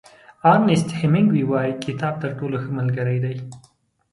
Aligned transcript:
ارنیست 0.51 0.89
هېمېنګوی 0.99 1.43
وایي 1.47 1.73
کتاب 1.85 2.13
تر 2.23 2.31
ټولو 2.39 2.55
ښه 2.63 2.69
ملګری 2.79 3.17
دی. 3.23 3.35